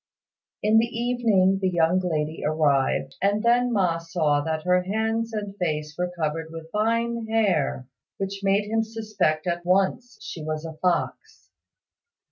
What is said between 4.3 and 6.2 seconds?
that her hands and face were